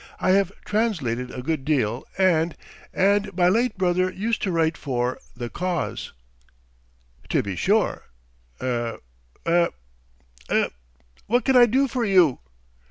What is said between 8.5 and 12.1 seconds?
er er er What can I do for